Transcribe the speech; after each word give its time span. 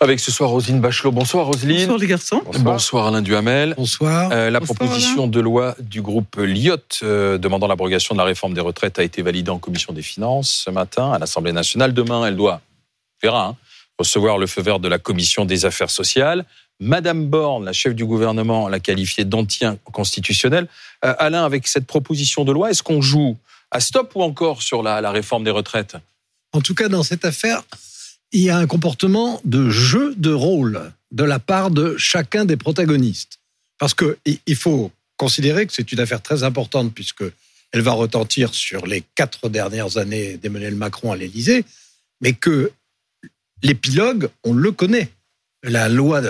Avec 0.00 0.18
ce 0.20 0.32
soir 0.32 0.50
Roselyne 0.50 0.80
Bachelot. 0.80 1.12
Bonsoir 1.12 1.46
Roselyne. 1.46 1.80
Bonsoir 1.80 1.98
les 1.98 2.06
garçons. 2.06 2.42
Bonsoir, 2.60 3.06
Alain 3.06 3.22
Duhamel. 3.22 3.74
Bonsoir. 3.76 4.30
Euh, 4.32 4.50
la 4.50 4.58
Bonsoir, 4.58 4.76
proposition 4.76 5.26
de 5.26 5.38
loi 5.38 5.76
du 5.80 6.02
groupe 6.02 6.36
Lyotte 6.36 7.00
euh, 7.02 7.38
demandant 7.38 7.68
l'abrogation 7.68 8.14
de 8.14 8.18
la 8.18 8.24
réforme 8.24 8.54
des 8.54 8.60
retraites 8.60 8.98
a 8.98 9.04
été 9.04 9.22
validée 9.22 9.50
en 9.50 9.58
commission 9.58 9.92
des 9.92 10.02
finances 10.02 10.62
ce 10.64 10.70
matin 10.70 11.12
à 11.12 11.18
l'Assemblée 11.18 11.52
nationale. 11.52 11.92
Demain, 11.94 12.26
elle 12.26 12.36
doit, 12.36 12.60
on 13.22 13.26
verra, 13.26 13.46
hein, 13.46 13.56
recevoir 13.98 14.38
le 14.38 14.46
feu 14.46 14.62
vert 14.62 14.80
de 14.80 14.88
la 14.88 14.98
commission 14.98 15.44
des 15.44 15.66
affaires 15.66 15.90
sociales. 15.90 16.46
Madame 16.80 17.26
Borne, 17.26 17.64
la 17.64 17.72
chef 17.72 17.94
du 17.94 18.04
gouvernement, 18.04 18.68
l'a 18.68 18.80
qualifiée 18.80 19.24
d'anti-constitutionnelle. 19.24 20.68
Euh, 21.04 21.14
Alain, 21.18 21.44
avec 21.44 21.68
cette 21.68 21.86
proposition 21.86 22.44
de 22.44 22.52
loi, 22.52 22.70
est-ce 22.70 22.82
qu'on 22.82 23.00
joue 23.00 23.36
à 23.70 23.80
stop 23.80 24.12
ou 24.14 24.22
encore 24.22 24.62
sur 24.62 24.82
la, 24.82 25.10
réforme 25.10 25.44
des 25.44 25.50
retraites? 25.50 25.96
En 26.52 26.60
tout 26.60 26.74
cas, 26.74 26.88
dans 26.88 27.02
cette 27.02 27.24
affaire, 27.24 27.62
il 28.32 28.40
y 28.42 28.50
a 28.50 28.56
un 28.58 28.66
comportement 28.66 29.40
de 29.44 29.70
jeu 29.70 30.14
de 30.16 30.32
rôle 30.32 30.92
de 31.12 31.24
la 31.24 31.38
part 31.38 31.70
de 31.70 31.96
chacun 31.98 32.44
des 32.44 32.56
protagonistes. 32.56 33.38
Parce 33.78 33.94
que 33.94 34.18
i- 34.26 34.40
il 34.46 34.56
faut 34.56 34.90
considérer 35.16 35.66
que 35.66 35.72
c'est 35.72 35.92
une 35.92 36.00
affaire 36.00 36.22
très 36.22 36.42
importante 36.42 36.92
puisque 36.94 37.24
elle 37.72 37.80
va 37.82 37.92
retentir 37.92 38.54
sur 38.54 38.86
les 38.86 39.02
quatre 39.14 39.48
dernières 39.48 39.96
années 39.98 40.36
d'Emmanuel 40.36 40.74
Macron 40.74 41.12
à 41.12 41.16
l'Élysée, 41.16 41.64
mais 42.20 42.32
que 42.32 42.72
l'épilogue, 43.62 44.30
on 44.44 44.52
le 44.52 44.72
connaît. 44.72 45.10
La 45.62 45.88
loi 45.88 46.20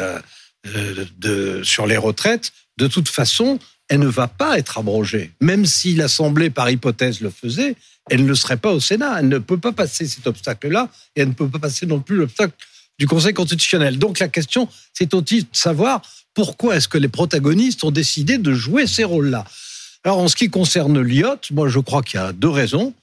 de- 0.65 1.07
de- 1.19 1.63
sur 1.63 1.87
les 1.87 1.97
retraites, 1.97 2.53
de 2.79 2.87
toute 2.87 3.09
façon, 3.09 3.59
elle 3.89 4.01
ne 4.01 4.07
va 4.07 4.29
pas 4.29 4.59
être 4.59 4.79
abrogée. 4.79 5.33
Même 5.41 5.67
si 5.67 5.95
l'Assemblée, 5.95 6.51
par 6.51 6.71
hypothèse, 6.71 7.21
le 7.21 7.31
faisait, 7.31 7.75
elle 8.11 8.23
ne 8.23 8.29
le 8.29 8.35
serait 8.35 8.57
pas 8.57 8.73
au 8.73 8.81
Sénat. 8.81 9.17
Elle 9.21 9.29
ne 9.29 9.39
peut 9.39 9.59
pas 9.59 9.73
passer 9.73 10.07
cet 10.07 10.27
obstacle-là 10.27 10.89
et 11.15 11.21
elle 11.23 11.29
ne 11.29 11.35
peut 11.35 11.49
pas 11.49 11.59
passer 11.59 11.87
non 11.87 12.01
plus 12.01 12.17
l'obstacle 12.17 12.55
du 12.99 13.07
Conseil 13.07 13.35
constitutionnel. 13.35 13.99
Donc 13.99 14.19
la 14.19 14.29
question, 14.29 14.69
c'est 14.93 15.13
aussi 15.15 15.43
de 15.43 15.49
savoir 15.53 16.03
pourquoi 16.35 16.77
est-ce 16.77 16.89
que 16.89 16.99
les 16.99 17.09
protagonistes 17.09 17.85
ont 17.85 17.91
décidé 17.91 18.39
de 18.39 18.55
jouer 18.55 18.87
ces 18.87 19.05
rôles-là. 19.05 19.45
Alors 20.05 20.19
en 20.19 20.29
ce 20.29 20.37
qui 20.37 20.49
concerne 20.51 21.01
l'IOT, 21.01 21.37
moi 21.53 21.69
je 21.69 21.79
crois 21.79 22.03
qu'il 22.03 22.19
y 22.19 22.23
a 22.23 22.33
deux 22.33 22.49
raisons. 22.49 22.95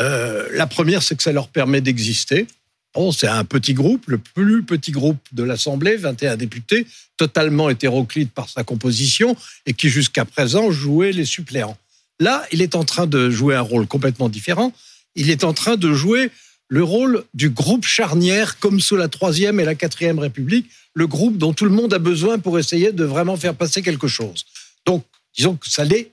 Euh, 0.00 0.48
la 0.52 0.66
première, 0.66 1.02
c'est 1.02 1.14
que 1.16 1.22
ça 1.22 1.32
leur 1.32 1.48
permet 1.48 1.80
d'exister. 1.80 2.46
Bon, 2.94 3.10
c'est 3.10 3.28
un 3.28 3.44
petit 3.44 3.72
groupe, 3.72 4.04
le 4.06 4.18
plus 4.18 4.62
petit 4.64 4.92
groupe 4.92 5.18
de 5.32 5.42
l'Assemblée, 5.42 5.96
21 5.96 6.36
députés, 6.36 6.86
totalement 7.16 7.70
hétéroclite 7.70 8.32
par 8.32 8.50
sa 8.50 8.64
composition 8.64 9.34
et 9.64 9.72
qui 9.72 9.88
jusqu'à 9.88 10.26
présent 10.26 10.70
jouait 10.70 11.12
les 11.12 11.24
suppléants. 11.24 11.76
Là, 12.20 12.44
il 12.52 12.60
est 12.60 12.74
en 12.74 12.84
train 12.84 13.06
de 13.06 13.30
jouer 13.30 13.54
un 13.54 13.62
rôle 13.62 13.86
complètement 13.86 14.28
différent. 14.28 14.72
Il 15.14 15.30
est 15.30 15.44
en 15.44 15.54
train 15.54 15.76
de 15.76 15.92
jouer 15.92 16.30
le 16.68 16.82
rôle 16.82 17.24
du 17.34 17.50
groupe 17.50 17.84
charnière, 17.84 18.58
comme 18.58 18.80
sous 18.80 18.96
la 18.96 19.08
Troisième 19.08 19.58
et 19.58 19.64
la 19.64 19.74
Quatrième 19.74 20.18
République, 20.18 20.70
le 20.94 21.06
groupe 21.06 21.38
dont 21.38 21.52
tout 21.52 21.64
le 21.64 21.70
monde 21.70 21.92
a 21.94 21.98
besoin 21.98 22.38
pour 22.38 22.58
essayer 22.58 22.92
de 22.92 23.04
vraiment 23.04 23.36
faire 23.36 23.54
passer 23.54 23.82
quelque 23.82 24.08
chose. 24.08 24.44
Donc, 24.86 25.04
disons 25.36 25.56
que 25.56 25.68
ça 25.68 25.84
les 25.84 26.10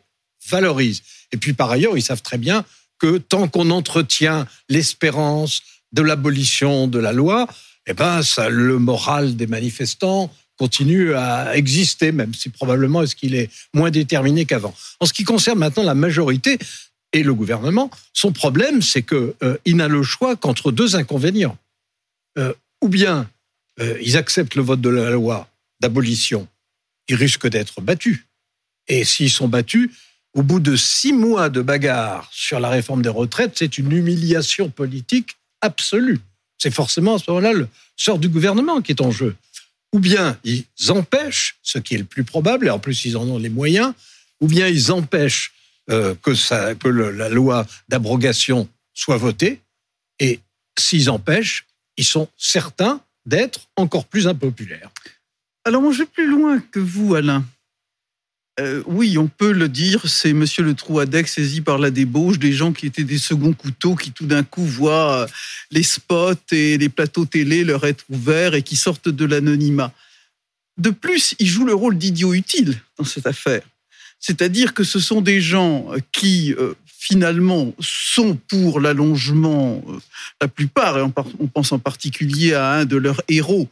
valorise. 0.49 1.02
Et 1.31 1.38
puis, 1.38 1.53
par 1.53 1.69
ailleurs, 1.69 1.97
ils 1.97 2.02
savent 2.02 2.21
très 2.21 2.38
bien 2.38 2.66
que 2.99 3.17
tant 3.17 3.47
qu'on 3.47 3.69
entretient 3.69 4.47
l'espérance 4.67 5.61
de 5.92 6.02
l'abolition 6.02 6.88
de 6.88 7.00
la 7.00 7.14
loi, 7.14 7.48
eh 7.88 7.94
ben, 7.94 8.22
le 8.50 8.78
moral 8.78 9.36
des 9.36 9.48
manifestants 9.48 10.32
continue 10.58 11.16
à 11.16 11.56
exister, 11.56 12.12
même 12.12 12.34
si 12.34 12.50
probablement 12.50 13.02
est-ce 13.02 13.16
qu'il 13.16 13.34
est 13.34 13.50
moins 13.73 13.92
déterminé 13.92 14.45
qu'avant. 14.45 14.76
En 15.00 15.06
ce 15.06 15.14
qui 15.14 15.23
concerne 15.23 15.58
maintenant 15.58 15.84
la 15.84 15.95
majorité 15.95 16.60
et 17.14 17.23
le 17.23 17.34
gouvernement, 17.34 17.90
son 18.14 18.32
problème, 18.32 18.82
c'est 18.82 19.02
que 19.02 19.36
euh, 19.42 19.58
n'a 19.66 19.88
le 19.88 20.04
choix 20.04 20.36
qu'entre 20.36 20.72
deux 20.72 20.95
inconvénients. 20.95 21.58
Euh, 22.38 22.54
ou 22.82 22.90
bien 22.90 23.30
euh, 23.80 23.98
ils 24.02 24.17
acceptent 24.17 24.56
le 24.56 24.62
vote 24.62 24.82
de 24.82 24.90
la 24.90 25.11
loi 25.11 25.49
d'abolition, 25.80 26.48
ils 27.08 27.16
risquent 27.16 27.48
d'être 27.48 27.82
battus. 27.82 28.26
Et 28.88 29.05
s'ils 29.05 29.32
sont 29.32 29.48
battus, 29.48 29.89
au 30.33 30.44
bout 30.44 30.60
de 30.60 30.76
six 30.76 31.14
mois 31.14 31.49
de 31.49 31.61
bagarre 31.61 32.30
sur 32.32 32.60
la 32.60 32.70
réforme 32.70 33.02
des 33.02 33.10
retraites, 33.10 33.54
c'est 33.55 33.78
une 33.78 33.92
humiliation 33.92 34.70
politique 34.70 35.39
absolue. 35.61 36.20
C'est 36.58 36.71
forcément 36.71 37.15
à 37.15 37.20
ce 37.20 37.30
moment-là 37.31 37.53
le 37.53 37.67
sort 37.95 38.20
du 38.20 38.30
gouvernement 38.30 38.81
qui 38.81 38.92
est 38.92 39.02
en 39.02 39.11
jeu. 39.11 39.36
Ou 39.93 39.99
bien 39.99 40.37
ils 40.43 40.65
empêchent, 40.89 41.58
ce 41.64 41.80
qui 41.80 41.95
est 41.95 41.99
le 41.99 42.05
plus 42.05 42.23
probable, 42.23 42.67
et 42.67 42.70
en 42.70 42.80
plus 42.80 43.05
ils 43.05 43.17
en 43.17 43.27
ont 43.27 43.37
les 43.37 43.49
moyens, 43.49 43.93
ou 44.42 44.48
bien 44.48 44.67
ils 44.67 44.92
empêchent 44.92 45.53
euh, 45.89 46.14
que, 46.21 46.36
ça, 46.36 46.75
que 46.75 46.87
la 46.87 47.30
loi 47.30 47.65
d'abrogation 47.87 48.69
soit 48.93 49.17
votée, 49.17 49.61
et 50.19 50.39
s'ils 50.77 51.09
empêchent, 51.09 51.65
ils 51.98 52.05
sont 52.05 52.30
certains 52.37 53.02
d'être 53.25 53.69
encore 53.75 54.05
plus 54.05 54.27
impopulaires. 54.27 54.92
Alors 55.65 55.81
moi 55.81 55.92
je 55.92 55.99
vais 55.99 56.05
plus 56.05 56.30
loin 56.30 56.59
que 56.59 56.80
vous, 56.80 57.15
Alain. 57.15 57.45
Euh, 58.59 58.83
oui, 58.87 59.17
on 59.17 59.27
peut 59.27 59.52
le 59.52 59.70
dire, 59.70 60.02
c'est 60.05 60.33
Monsieur 60.33 60.64
le 60.64 60.73
Trouadec 60.73 61.27
saisi 61.27 61.61
par 61.61 61.77
la 61.77 61.92
débauche, 61.92 62.39
des 62.39 62.52
gens 62.52 62.73
qui 62.73 62.87
étaient 62.87 63.03
des 63.03 63.17
seconds 63.17 63.53
couteaux, 63.53 63.95
qui 63.95 64.11
tout 64.11 64.25
d'un 64.25 64.43
coup 64.43 64.65
voient 64.65 65.21
euh, 65.21 65.27
les 65.71 65.83
spots 65.83 66.33
et 66.52 66.77
les 66.77 66.89
plateaux 66.89 67.25
télé 67.25 67.64
leur 67.64 67.86
être 67.86 68.03
ouverts 68.09 68.55
et 68.55 68.61
qui 68.61 68.75
sortent 68.75 69.08
de 69.08 69.25
l'anonymat. 69.25 69.93
De 70.77 70.89
plus, 70.89 71.36
ils 71.39 71.48
jouent 71.48 71.65
le 71.65 71.73
rôle 71.73 71.98
d'idiot 71.98 72.33
utile 72.33 72.81
dans 72.98 73.05
cette 73.05 73.27
affaire. 73.27 73.61
C'est-à-dire 74.19 74.73
que 74.73 74.83
ce 74.83 74.99
sont 74.99 75.21
des 75.21 75.39
gens 75.39 75.93
euh, 75.93 75.99
qui, 76.11 76.53
finalement, 76.86 77.73
sont 77.80 78.37
pour 78.49 78.81
l'allongement, 78.81 79.81
la 80.42 80.49
plupart, 80.49 80.98
et 80.98 81.02
on 81.02 81.48
pense 81.48 81.71
en 81.71 81.80
particulier 81.80 82.53
à 82.53 82.73
un 82.73 82.86
de 82.86 82.98
leurs 82.98 83.21
héros, 83.30 83.69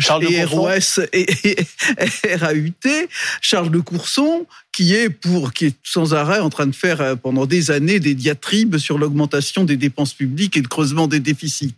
Charles 0.00 0.24
Courson 0.26 0.56
HROS 0.56 1.06
et, 1.12 1.26
et 1.44 2.34
RAUT, 2.36 3.08
Charles 3.40 3.70
de 3.70 3.78
Courson, 3.78 4.46
qui 4.72 4.94
est 4.94 5.08
pour, 5.08 5.52
qui 5.52 5.66
est 5.66 5.76
sans 5.84 6.14
arrêt 6.14 6.40
en 6.40 6.50
train 6.50 6.66
de 6.66 6.74
faire 6.74 7.00
euh, 7.00 7.14
pendant 7.14 7.46
des 7.46 7.70
années 7.70 8.00
des 8.00 8.14
diatribes 8.14 8.76
sur 8.78 8.98
l'augmentation 8.98 9.64
des 9.64 9.76
dépenses 9.76 10.12
publiques 10.12 10.56
et 10.56 10.60
le 10.62 10.68
creusement 10.68 11.06
des 11.06 11.20
déficits. 11.20 11.74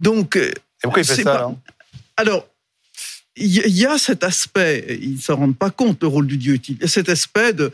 Donc, 0.00 0.36
euh, 0.36 0.50
Et 0.50 0.54
pourquoi 0.82 1.02
il 1.02 1.06
fait 1.06 1.16
ça 1.16 1.22
pas- 1.24 1.36
alors? 1.36 1.56
Alors, 2.16 2.46
il 3.36 3.52
y, 3.68 3.86
a 3.86 3.96
cet 3.98 4.24
aspect, 4.24 4.98
ils 5.00 5.14
ne 5.14 5.20
s'en 5.20 5.36
rendent 5.36 5.56
pas 5.56 5.70
compte, 5.70 6.02
le 6.02 6.08
rôle 6.08 6.26
du 6.26 6.36
dieu 6.36 6.54
utile, 6.54 6.76
il 6.80 6.82
y 6.82 6.84
a 6.86 6.88
cet 6.88 7.08
aspect 7.08 7.52
de, 7.52 7.70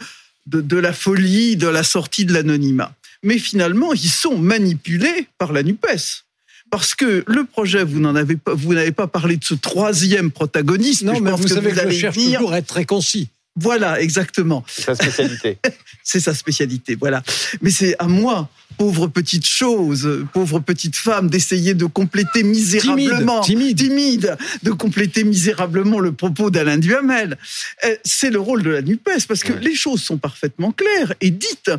de, 0.46 0.60
de 0.60 0.76
la 0.76 0.92
folie, 0.92 1.56
de 1.56 1.66
la 1.68 1.82
sortie 1.82 2.26
de 2.26 2.34
l'anonymat. 2.34 2.94
Mais 3.22 3.38
finalement, 3.38 3.94
ils 3.94 4.10
sont 4.10 4.36
manipulés 4.36 5.26
par 5.38 5.52
la 5.54 5.62
NUPES. 5.62 6.24
Parce 6.70 6.94
que 6.94 7.25
le 7.26 7.44
projet, 7.44 7.84
vous 7.84 8.00
n'en 8.00 8.16
avez 8.16 8.36
pas, 8.36 8.54
vous 8.54 8.75
n'avez 8.75 8.92
pas 8.92 9.06
parlé 9.06 9.36
de 9.36 9.44
ce 9.44 9.54
troisième 9.54 10.30
protagoniste. 10.32 11.02
Non, 11.02 11.14
je 11.14 11.20
mais 11.20 11.30
pense 11.30 11.41
vous 11.41 11.48
que 11.48 11.54
savez 11.54 11.69
vous 11.69 11.75
que 11.75 11.80
je 11.80 11.86
allez 11.86 11.98
cherche 11.98 12.16
venir. 12.16 12.38
toujours 12.41 12.52
à 12.52 12.58
être 12.58 12.66
très 12.66 12.84
concis. 12.84 13.28
Voilà, 13.56 14.00
exactement. 14.00 14.64
C'est 14.66 14.82
sa 14.82 14.94
spécialité. 14.97 15.58
C'est 16.06 16.20
sa 16.20 16.34
spécialité, 16.34 16.97
voilà. 16.97 17.22
Mais 17.62 17.70
c'est 17.70 17.97
à 17.98 18.08
moi, 18.08 18.50
pauvre 18.76 19.06
petite 19.06 19.47
chose, 19.47 20.26
pauvre 20.34 20.58
petite 20.60 20.97
femme, 20.97 21.30
d'essayer 21.30 21.72
de 21.72 21.86
compléter 21.86 22.41
Timide, 22.42 22.56
misérablement 22.56 23.41
timide. 23.41 23.78
timide 23.78 24.36
de 24.64 24.70
compléter 24.72 25.25
misérablement 25.25 25.98
le 26.00 26.12
propos 26.12 26.50
d'Alain 26.50 26.76
Duhamel. 26.76 27.38
Euh, 27.86 27.96
C'est 28.04 28.28
le 28.28 28.38
rôle 28.38 28.62
de 28.64 28.69
la 28.70 28.82
NUPES, 28.82 29.26
parce 29.26 29.42
que 29.44 29.54
Ouais. 29.54 29.60
les 29.62 29.75
choses 29.75 30.02
sont 30.02 30.19
parfaitement 30.19 30.72
claires 30.72 31.14
et 31.22 31.31
dites. 31.31 31.70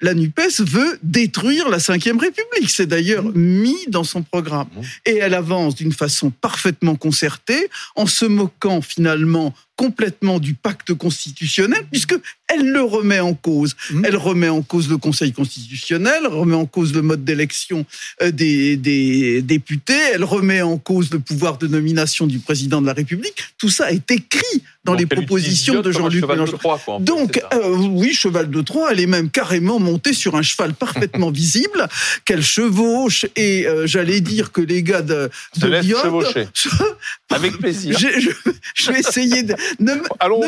La 0.00 0.14
NUPES 0.14 0.60
veut 0.60 0.98
détruire 1.02 1.68
la 1.68 1.78
Ve 1.78 2.18
République. 2.18 2.70
C'est 2.70 2.86
d'ailleurs 2.86 3.24
mis 3.34 3.86
dans 3.88 4.04
son 4.04 4.22
programme. 4.22 4.68
Mmh. 4.74 4.82
Et 5.06 5.16
elle 5.16 5.34
avance 5.34 5.74
d'une 5.74 5.92
façon 5.92 6.30
parfaitement 6.30 6.96
concertée, 6.96 7.68
en 7.96 8.06
se 8.06 8.24
moquant 8.24 8.80
finalement 8.80 9.54
complètement 9.84 10.40
du 10.40 10.52
pacte 10.52 10.92
constitutionnel, 10.92 11.82
puisque 11.90 12.14
elle 12.48 12.66
le 12.70 12.82
remet 12.82 13.20
en 13.20 13.32
cause. 13.32 13.74
Mmh. 13.90 14.02
Elle 14.04 14.16
remet 14.16 14.50
en 14.50 14.60
cause 14.60 14.90
le 14.90 14.98
Conseil 14.98 15.32
constitutionnel, 15.32 16.26
remet 16.26 16.54
en 16.54 16.66
cause 16.66 16.92
le 16.92 17.00
mode 17.00 17.24
d'élection 17.24 17.86
euh, 18.20 18.30
des, 18.30 18.76
des 18.76 19.40
députés, 19.40 19.96
elle 20.12 20.24
remet 20.24 20.60
en 20.60 20.76
cause 20.76 21.10
le 21.12 21.18
pouvoir 21.20 21.56
de 21.56 21.66
nomination 21.66 22.26
du 22.26 22.40
président 22.40 22.82
de 22.82 22.86
la 22.86 22.92
République. 22.92 23.38
Tout 23.56 23.70
ça 23.70 23.90
est 23.90 24.10
écrit 24.10 24.62
dans 24.84 24.92
Donc, 24.92 25.00
les 25.00 25.06
propositions 25.06 25.80
de 25.80 25.92
Jean-Luc 25.92 26.20
de 26.22 26.26
Mélenchon. 26.26 26.58
Fait, 26.58 27.02
Donc, 27.04 27.42
euh, 27.54 27.76
oui, 28.00 28.12
cheval 28.12 28.50
de 28.50 28.60
Troie, 28.60 28.88
elle 28.92 29.00
est 29.00 29.06
même 29.06 29.30
carrément 29.30 29.78
montée 29.78 30.12
sur 30.12 30.34
un 30.36 30.42
cheval 30.42 30.74
parfaitement 30.74 31.30
visible, 31.42 31.86
qu'elle 32.26 32.42
chevauche, 32.42 33.24
et 33.36 33.66
euh, 33.66 33.86
j'allais 33.86 34.20
dire 34.20 34.52
que 34.52 34.60
les 34.60 34.82
gars 34.82 35.02
de, 35.02 35.30
de 35.56 35.66
Lyotte- 35.68 36.02
chevaucher. 36.02 36.48
Avec 37.30 37.56
plaisir. 37.58 37.96
je, 37.98 38.08
je- 38.20 38.50
je 38.74 38.90
vais 38.92 39.00
essayer 39.00 39.42
de... 39.44 39.54
Ne, 39.78 39.94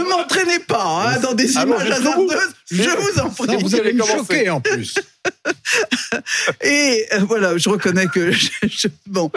m'entraînez 0.09 0.59
pas 0.61 1.13
hein, 1.15 1.21
dans 1.21 1.35
des 1.35 1.57
Allons 1.57 1.75
images 1.81 1.91
hasardeuses, 1.91 2.55
je 2.71 2.83
vous 2.91 3.21
en 3.21 3.31
prie. 3.31 3.47
Non, 3.47 3.59
vous 3.59 3.75
allez 3.75 3.93
me 3.93 4.03
choquer 4.05 4.51
en 4.51 4.61
plus. 4.61 4.95
Et 6.63 7.07
euh, 7.13 7.19
voilà, 7.21 7.57
je 7.57 7.69
reconnais 7.69 8.07
que 8.07 8.31
je- 8.33 8.51
je- 8.63 8.89
bon, 9.07 9.31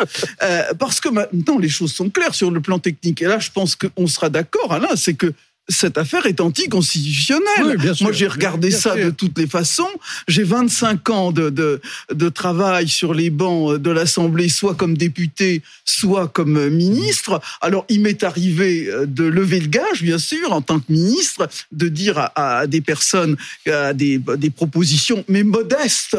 euh, 0.43 0.73
parce 0.79 0.99
que 0.99 1.09
maintenant 1.09 1.57
les 1.59 1.69
choses 1.69 1.93
sont 1.93 2.09
claires 2.09 2.35
sur 2.35 2.51
le 2.51 2.59
plan 2.61 2.79
technique. 2.79 3.21
Et 3.21 3.25
là, 3.25 3.39
je 3.39 3.49
pense 3.51 3.75
qu'on 3.75 4.07
sera 4.07 4.29
d'accord, 4.29 4.73
Alain, 4.73 4.95
c'est 4.95 5.13
que 5.13 5.31
cette 5.67 5.97
affaire 5.97 6.25
est 6.25 6.41
anticonstitutionnelle. 6.41 7.77
Oui. 7.79 7.91
Moi, 8.01 8.11
j'ai 8.11 8.27
regardé 8.27 8.69
Bien 8.69 8.77
ça 8.77 8.95
de 8.95 9.09
toutes 9.09 9.37
les 9.37 9.47
façons. 9.47 9.89
J'ai 10.27 10.43
25 10.43 11.09
ans 11.09 11.31
de, 11.31 11.49
de, 11.49 11.81
de 12.13 12.29
travail 12.29 12.87
sur 12.87 13.13
les 13.13 13.29
bancs 13.29 13.77
de 13.77 13.91
l'Assemblée, 13.91 14.49
soit 14.49 14.75
comme 14.75 14.95
député, 14.95 15.63
soit 15.83 16.27
comme 16.27 16.69
ministre. 16.69 17.41
Alors, 17.61 17.85
il 17.89 18.01
m'est 18.01 18.23
arrivé 18.23 18.87
euh, 18.87 19.05
de 19.05 19.23
lever 19.23 19.59
le 19.59 19.67
gage, 19.67 20.03
bien 20.03 20.19
sûr, 20.19 20.51
en 20.51 20.61
tant 20.61 20.79
que 20.79 20.91
ministre, 20.91 21.47
de 21.71 21.87
dire 21.87 22.17
à, 22.17 22.59
à 22.59 22.67
des 22.67 22.81
personnes, 22.81 23.35
à 23.67 23.93
des, 23.93 24.19
des 24.37 24.49
propositions, 24.49 25.23
mais 25.27 25.43
modestes, 25.43 26.17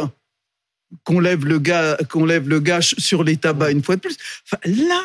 qu'on 1.05 1.21
lève 1.21 1.45
le 1.45 1.59
gage, 1.59 1.99
qu'on 2.11 2.25
lève 2.25 2.49
le 2.49 2.61
gage 2.61 2.95
sur 2.99 3.25
les 3.25 3.37
tabacs 3.37 3.73
une 3.73 3.83
fois 3.83 3.97
de 3.97 4.01
plus. 4.01 4.17
Enfin, 4.45 4.59
là, 4.65 5.05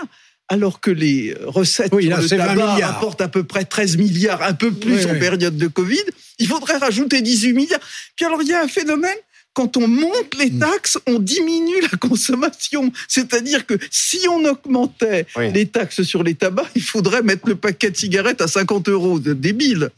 alors 0.52 0.80
que 0.82 0.92
les 0.92 1.34
recettes 1.46 1.92
Oui, 1.94 2.04
sur 2.04 2.12
là, 2.12 2.22
le 2.22 2.28
c'est 2.28 2.38
20 2.38 2.46
tabac 2.46 2.76
rapportent 2.86 3.22
à 3.22 3.28
peu 3.30 3.44
près 3.44 3.64
13 3.66 3.98
milliards, 3.98 4.42
un 4.44 4.54
peu 4.54 4.72
plus 4.72 4.96
Oui, 4.98 5.06
en 5.06 5.14
oui. 5.14 5.20
période 5.20 5.58
de 5.58 5.68
Covid, 5.68 6.04
il 6.40 6.48
faudrait 6.48 6.78
rajouter 6.78 7.22
18 7.22 7.54
milliards. 7.54 7.80
Puis 8.16 8.26
alors, 8.26 8.42
il 8.42 8.50
y 8.50 8.54
a 8.54 8.62
un 8.62 8.68
phénomène. 8.68 9.16
Quand 9.54 9.76
on 9.76 9.88
monte 9.88 10.34
les 10.40 10.50
Mm. 10.50 10.60
taxes, 10.60 10.98
on 11.08 11.20
diminue 11.20 11.82
la 11.82 11.98
consommation. 11.98 12.92
C'est-à-dire 13.08 13.66
que 13.66 13.74
si 13.92 14.20
on 14.30 14.46
augmentait 14.46 15.26
Oui. 15.36 15.52
les 15.52 15.66
taxes 15.68 16.04
sur 16.04 16.24
les 16.24 16.36
tabacs, 16.36 16.72
il 16.76 16.82
faudrait 16.82 17.22
mettre 17.22 17.48
le 17.50 17.56
paquet 17.56 17.92
de 17.92 17.98
cigarettes 17.98 18.42
à 18.42 18.48
50 18.48 18.88
euros. 18.90 19.20
Débile. 19.20 19.90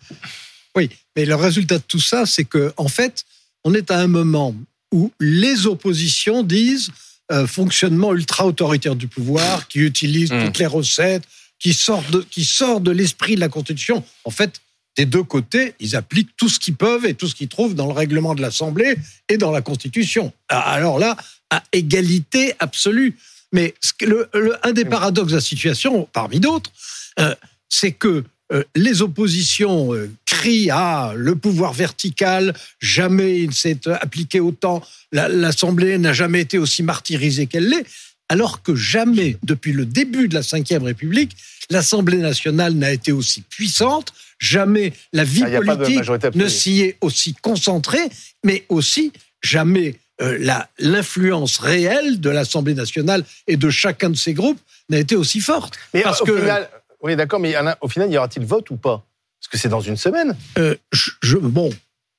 Oui, 0.75 0.89
mais 1.15 1.25
le 1.25 1.35
résultat 1.35 1.77
de 1.77 1.83
tout 1.88 1.99
ça, 1.99 2.25
c'est 2.25 2.45
que 2.45 2.73
en 2.77 2.88
fait, 2.88 3.25
on 3.63 3.73
est 3.75 3.91
à 3.91 3.99
un 3.99 4.07
moment 4.07 4.56
où 4.91 5.11
les 5.19 5.67
oppositions 5.67 6.41
disent 6.44 6.89
euh, 7.31 7.47
fonctionnement 7.47 8.13
ultra 8.13 8.45
autoritaire 8.45 8.95
du 8.95 9.07
pouvoir, 9.07 9.67
qui 9.67 9.79
utilise 9.79 10.31
Mm. 10.31 10.45
toutes 10.45 10.57
les 10.59 10.65
recettes, 10.65 11.23
qui 11.59 11.73
sort 11.73 12.03
de, 12.11 12.21
qui 12.29 12.43
sort 12.43 12.81
de 12.81 12.91
l'esprit 12.91 13.35
de 13.35 13.39
la 13.39 13.49
Constitution. 13.49 14.03
En 14.25 14.31
fait, 14.31 14.59
des 14.97 15.05
deux 15.05 15.23
côtés, 15.23 15.73
ils 15.79 15.95
appliquent 15.95 16.35
tout 16.37 16.49
ce 16.49 16.59
qu'ils 16.59 16.75
peuvent 16.75 17.05
et 17.05 17.13
tout 17.15 17.27
ce 17.27 17.33
qu'ils 17.35 17.47
trouvent 17.47 17.73
dans 17.75 17.87
le 17.87 17.93
règlement 17.93 18.35
de 18.35 18.41
l'Assemblée 18.41 18.95
et 19.29 19.37
dans 19.37 19.51
la 19.51 19.61
Constitution. 19.61 20.33
Ah, 20.49 20.59
Alors 20.59 20.99
là, 20.99 21.17
à 21.49 21.63
égalité 21.71 22.53
absolue. 22.59 23.15
Mais 23.51 23.73
ce 23.81 23.93
que 23.93 24.05
le- 24.05 24.29
le- 24.33 24.57
un 24.67 24.73
des 24.73 24.85
paradoxes 24.85 25.29
de 25.31 25.35
la 25.35 25.41
situation, 25.41 26.07
parmi 26.11 26.39
d'autres, 26.39 26.71
euh, 27.19 27.33
c'est 27.69 27.91
que 27.91 28.23
euh, 28.51 28.63
les 28.75 29.01
oppositions 29.01 29.94
euh, 29.94 30.12
crient 30.25 30.69
à 30.72 31.13
le 31.16 31.36
pouvoir 31.36 31.74
vertical, 31.74 32.54
jamais 32.81 33.40
il 33.40 33.54
s'est 33.54 33.80
appliqué 33.88 34.40
autant, 34.40 34.84
la- 35.12 35.30
l'Assemblée 35.30 35.98
n'a 35.98 36.13
jamais 36.13 36.42
été 36.42 36.57
aussi 36.57 36.84
martyrisée 36.84 37.48
qu'elle 37.48 37.69
l'est, 37.69 37.86
alors 38.30 38.62
que 38.62 38.75
jamais, 38.75 39.38
depuis 39.44 39.72
le 39.74 39.86
début 39.86 40.28
de 40.28 40.34
la 40.34 40.42
Ve 40.42 40.84
République, 40.84 41.36
l'Assemblée 41.69 42.18
nationale 42.18 42.74
n'a 42.74 42.92
été 42.92 43.12
aussi 43.12 43.42
puissante, 43.42 44.13
jamais 44.40 44.94
la 45.13 45.24
vie 45.24 45.44
Ah, 45.45 45.62
politique 45.62 46.01
ne 46.36 46.48
s'y 46.48 46.81
est 46.81 46.98
aussi 47.01 47.34
concentrée, 47.42 48.10
mais 48.44 48.66
aussi 48.69 49.12
jamais 49.42 49.95
euh, 50.22 50.38
l'influence 50.80 51.57
réelle 51.57 52.19
de 52.19 52.30
l'Assemblée 52.30 52.75
nationale 52.75 53.24
et 53.48 53.57
de 53.57 53.69
chacun 53.69 54.10
de 54.10 54.16
ses 54.18 54.34
groupes 54.34 54.60
n'a 54.90 55.00
été 55.00 55.16
aussi 55.16 55.40
forte. 55.40 55.75
Mais 55.94 56.01
Parce 56.01 56.22
au 56.22 56.25
que- 56.25 56.40
final, 56.40 56.69
oui, 57.03 57.15
d'accord, 57.15 57.39
mais 57.39 57.53
Alain, 57.55 57.75
au 57.81 57.88
final, 57.89 58.11
y 58.11 58.17
aura-t-il 58.17 58.45
vote 58.45 58.69
ou 58.71 58.77
pas? 58.77 59.05
Parce 59.39 59.51
que 59.51 59.57
c'est 59.57 59.69
dans 59.69 59.81
une 59.81 59.97
semaine. 59.97 60.35
Euh, 60.57 60.75
je, 60.91 61.11
je- 61.21 61.38
bon, 61.38 61.69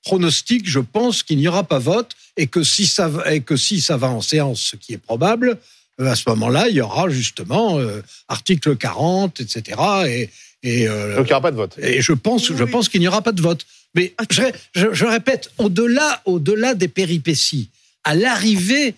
pronostic, 0.04 0.68
je 0.68 0.80
pense 0.80 1.22
qu'il 1.22 1.38
n'y 1.38 1.48
aura 1.48 1.64
pas 1.64 1.78
vote 1.78 2.12
et 2.36 2.46
que 2.46 2.62
si 2.62 2.86
ça 2.86 3.08
va, 3.08 3.32
et 3.32 3.40
que 3.40 3.56
si 3.56 3.80
ça 3.80 3.96
va 3.96 4.08
en 4.10 4.20
séance, 4.20 4.60
ce 4.60 4.76
qui 4.76 4.92
est 4.92 4.98
probable, 4.98 5.58
euh, 6.00 6.06
à 6.10 6.16
ce 6.16 6.24
moment-là, 6.28 6.68
il 6.68 6.76
y 6.76 6.80
aura 6.80 7.08
justement 7.08 7.78
euh, 7.78 8.02
article 8.28 8.76
40, 8.76 9.40
etc. 9.40 9.80
Et, 10.06 10.30
et, 10.62 10.88
euh, 10.88 11.16
Donc 11.16 11.26
il 11.26 11.28
n'y 11.28 11.32
aura 11.32 11.40
pas 11.40 11.50
de 11.50 11.56
vote. 11.56 11.76
et 11.78 12.02
je 12.02 12.12
pense, 12.12 12.52
je 12.52 12.64
pense 12.64 12.88
qu'il 12.88 13.00
n'y 13.00 13.08
aura 13.08 13.22
pas 13.22 13.32
de 13.32 13.40
vote. 13.40 13.64
Mais 13.94 14.12
je, 14.30 14.42
je- 14.74 14.92
je 14.92 15.04
répète, 15.04 15.50
au-delà, 15.58 16.20
au-delà 16.26 16.74
des 16.74 16.88
péripéties, 16.88 17.70
à 18.02 18.14
l'arrivée, 18.14 18.94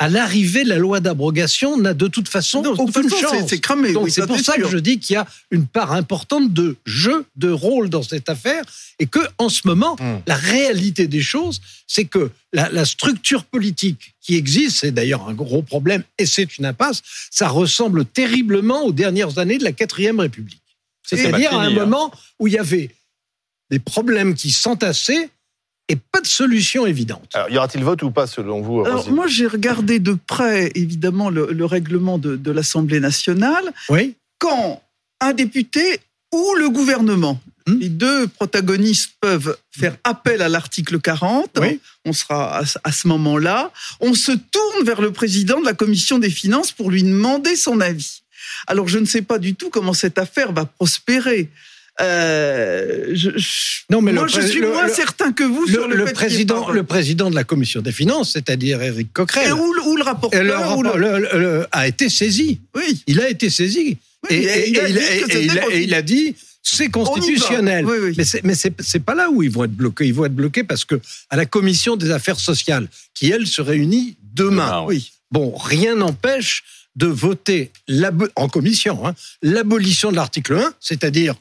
à 0.00 0.08
l'arrivée, 0.08 0.62
la 0.62 0.78
loi 0.78 1.00
d'abrogation 1.00 1.76
n'a 1.76 1.92
de 1.92 2.06
toute 2.06 2.28
façon 2.28 2.62
Non, 2.62 2.70
de 2.72 2.76
toute 2.76 2.96
aucune 2.96 3.10
façon, 3.10 3.34
chance. 3.34 3.48
c'est 3.48 3.58
cramé. 3.58 3.92
Donc 3.92 4.04
oui, 4.04 4.10
c'est 4.12 4.26
pour 4.26 4.38
ça 4.38 4.56
que 4.56 4.68
je 4.68 4.78
dis 4.78 5.00
qu'il 5.00 5.14
y 5.14 5.16
a 5.16 5.26
une 5.50 5.66
part 5.66 5.92
importante 5.92 6.52
de 6.52 6.76
jeu, 6.86 7.26
de 7.36 7.50
rôle 7.50 7.90
dans 7.90 8.02
cette 8.04 8.28
affaire, 8.28 8.62
et 9.00 9.06
que 9.06 9.18
en 9.38 9.48
ce 9.48 9.62
moment, 9.66 9.96
Hmm. 9.98 10.18
la 10.26 10.36
réalité 10.36 11.08
des 11.08 11.20
choses, 11.20 11.60
c'est 11.88 12.04
que 12.04 12.30
la, 12.52 12.68
la 12.70 12.84
structure 12.84 13.44
politique 13.44 14.14
qui 14.20 14.36
existe, 14.36 14.78
c'est 14.78 14.92
d'ailleurs 14.92 15.28
un 15.28 15.34
gros 15.34 15.62
problème, 15.62 16.04
et 16.18 16.26
c'est 16.26 16.58
une 16.58 16.66
impasse, 16.66 17.02
ça 17.30 17.48
ressemble 17.48 18.04
terriblement 18.04 18.82
aux 18.84 18.92
dernières 18.92 19.38
années 19.38 19.58
de 19.58 19.64
la 19.64 19.72
quatrième 19.72 20.20
République. 20.20 20.62
Ça, 21.02 21.16
c'est 21.16 21.22
C'est-à-dire 21.24 21.52
à 21.54 21.62
un 21.62 21.68
hein. 21.68 21.70
moment 21.70 22.12
où 22.38 22.46
il 22.46 22.52
y 22.54 22.58
avait 22.58 22.90
des 23.70 23.78
problèmes 23.80 24.34
qui 24.34 24.50
s'entassaient 24.50 25.30
et 25.88 25.96
pas 25.96 26.20
de 26.20 26.26
solution 26.26 26.86
évidente. 26.86 27.30
Alors, 27.34 27.48
y 27.50 27.56
aura-t-il 27.56 27.82
vote 27.84 28.02
ou 28.02 28.10
pas, 28.10 28.26
selon 28.26 28.60
vous 28.60 28.84
Alors, 28.84 29.10
moi, 29.10 29.26
j'ai 29.26 29.46
regardé 29.46 29.98
de 29.98 30.12
près, 30.26 30.70
évidemment, 30.74 31.30
le, 31.30 31.48
le 31.52 31.64
règlement 31.64 32.18
de, 32.18 32.36
de 32.36 32.50
l'Assemblée 32.50 33.00
nationale. 33.00 33.64
Oui, 33.88 34.14
Quand 34.38 34.82
un 35.20 35.32
député 35.32 36.00
ou 36.32 36.54
le 36.56 36.68
gouvernement, 36.70 37.40
Hmm. 37.66 37.80
les 37.80 37.90
deux 37.90 38.26
protagonistes 38.28 39.10
peuvent 39.20 39.54
faire 39.70 39.94
appel 40.02 40.40
à 40.40 40.48
l'article 40.48 41.00
40, 41.00 41.50
Oui. 41.60 41.80
on 42.06 42.14
sera 42.14 42.62
à 42.82 42.92
ce 42.92 43.08
moment-là, 43.08 43.70
on 44.00 44.14
se 44.14 44.32
tourne 44.32 44.86
vers 44.86 45.02
le 45.02 45.12
président 45.12 45.60
de 45.60 45.66
la 45.66 45.74
commission 45.74 46.18
des 46.18 46.30
finances 46.30 46.72
pour 46.72 46.90
lui 46.90 47.02
demander 47.02 47.56
son 47.56 47.82
avis. 47.82 48.22
Alors, 48.68 48.88
je 48.88 48.98
ne 48.98 49.04
sais 49.04 49.20
pas 49.20 49.38
du 49.38 49.54
tout 49.54 49.68
comment 49.68 49.92
cette 49.92 50.16
affaire 50.18 50.52
va 50.52 50.64
prospérer. 50.64 51.50
Euh, 52.00 53.10
je, 53.12 53.30
je- 53.36 53.80
Non, 53.90 54.00
mais 54.02 54.12
le 54.12 54.18
moi, 54.20 54.28
je 54.28 54.38
pré- 54.38 54.46
suis 54.48 54.60
le- 54.60 54.70
moins 54.72 54.86
le- 54.86 54.92
certain 54.92 55.32
que 55.32 55.42
vous 55.44 55.64
le, 55.66 55.72
sur 55.72 55.88
le, 55.88 55.96
le 55.96 56.06
fait 56.06 56.12
président, 56.12 56.70
le 56.70 56.82
président 56.84 57.30
de 57.30 57.34
la 57.34 57.44
commission 57.44 57.80
des 57.80 57.92
finances, 57.92 58.32
c'est-à-dire 58.32 58.80
Éric 58.82 59.08
Et 59.08 59.10
Coquerel, 59.12 59.48
le- 59.50 59.94
le 59.96 60.00
et 60.00 60.02
rapporteur, 60.02 60.42
le 60.44 60.50
ou 60.50 60.54
rapport- 60.60 60.96
le- 60.98 61.18
le- 61.18 61.38
le- 61.38 61.66
a 61.72 61.88
été 61.88 62.08
saisi. 62.08 62.60
Oui. 62.76 63.02
Il 63.06 63.20
a 63.20 63.28
été 63.28 63.50
saisi. 63.50 63.96
Oui, 64.30 64.36
et, 64.36 64.42
il 64.42 64.48
a 64.48 64.58
et 64.58 64.68
il 64.68 64.74
dit 64.74 64.78
a- 65.58 65.70
et 65.70 65.82
il 65.82 65.94
a- 65.94 66.02
c'est 66.62 66.88
constitutionnel. 66.90 67.84
Oui, 67.86 67.96
oui. 68.02 68.14
Mais 68.18 68.24
c'est 68.24 68.44
mais 68.44 68.54
c'est 68.54 68.74
c'est 68.80 68.98
pas 69.02 69.14
là 69.14 69.30
où 69.30 69.42
ils 69.42 69.50
vont 69.50 69.64
être 69.64 69.72
bloqués. 69.74 70.06
Ils 70.06 70.14
vont 70.14 70.26
être 70.26 70.34
bloqués 70.34 70.64
parce 70.64 70.84
que 70.84 71.00
à 71.30 71.36
la 71.36 71.46
commission 71.46 71.96
des 71.96 72.10
affaires 72.10 72.38
sociales, 72.38 72.88
qui 73.14 73.30
elle 73.30 73.46
se 73.46 73.62
réunit 73.62 74.16
demain. 74.34 74.66
Demain, 74.66 74.84
Oui. 74.86 75.12
Bon, 75.30 75.54
rien 75.56 75.94
n'empêche 75.94 76.64
de 76.96 77.06
voter 77.06 77.70
en 78.34 78.48
commission 78.48 79.06
hein, 79.06 79.14
l'abolition 79.42 80.10
de 80.10 80.16
l'article 80.16 80.54
1, 80.54 80.72
c'est-à-dire 80.80 81.34